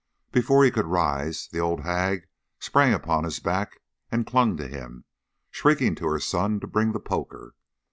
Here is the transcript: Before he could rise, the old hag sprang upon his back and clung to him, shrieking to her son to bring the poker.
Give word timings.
Before 0.31 0.63
he 0.63 0.71
could 0.71 0.87
rise, 0.87 1.47
the 1.51 1.59
old 1.59 1.81
hag 1.81 2.25
sprang 2.57 2.91
upon 2.91 3.23
his 3.23 3.39
back 3.39 3.81
and 4.11 4.25
clung 4.25 4.57
to 4.57 4.67
him, 4.67 5.05
shrieking 5.51 5.93
to 5.93 6.07
her 6.07 6.19
son 6.19 6.59
to 6.61 6.65
bring 6.65 6.91
the 6.91 6.99
poker. 6.99 7.53